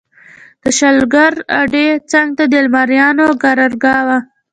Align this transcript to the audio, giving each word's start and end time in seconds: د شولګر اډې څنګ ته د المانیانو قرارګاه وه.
د 0.63 0.63
شولګر 0.77 1.33
اډې 1.61 1.87
څنګ 2.11 2.29
ته 2.37 2.43
د 2.51 2.53
المانیانو 2.63 3.25
قرارګاه 3.41 4.01
وه. 4.07 4.17